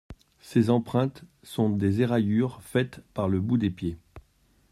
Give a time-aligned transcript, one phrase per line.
[0.39, 3.99] Ces empreintes sont des éraillures faites par le bout des pieds.